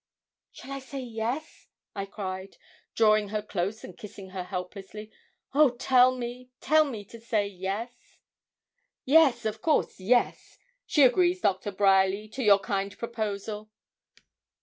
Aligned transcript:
'Shall 0.51 0.71
I 0.71 0.79
say, 0.79 0.99
yes?' 0.99 1.67
I 1.95 2.07
cried, 2.07 2.57
drawing 2.95 3.29
her 3.29 3.43
close, 3.43 3.83
and 3.83 3.95
kissing 3.95 4.29
her 4.31 4.41
helplessly. 4.45 5.11
'Oh, 5.53 5.69
tell 5.69 6.17
me 6.17 6.49
tell 6.59 6.85
me 6.85 7.05
to 7.05 7.19
say, 7.21 7.45
yes.' 7.45 8.17
'Yes, 9.05 9.45
of 9.45 9.61
course, 9.61 9.99
yes. 9.99 10.57
She 10.87 11.03
agrees, 11.03 11.41
Doctor 11.41 11.71
Bryerly, 11.71 12.27
to 12.29 12.41
your 12.41 12.57
kind 12.57 12.97
proposal.' 12.97 13.69